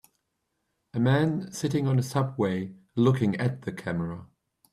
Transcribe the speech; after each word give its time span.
A 0.95 0.99
man 0.99 1.51
sitting 1.51 1.85
on 1.87 1.99
a 1.99 2.01
subway 2.01 2.73
looking 2.95 3.35
at 3.35 3.61
the 3.61 3.71
camera. 3.71 4.25